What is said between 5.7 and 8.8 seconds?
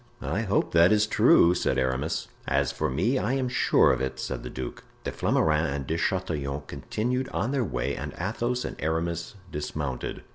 and De Chatillon continued on their way and Athos and